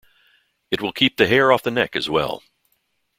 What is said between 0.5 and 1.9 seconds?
It will keep the hair off the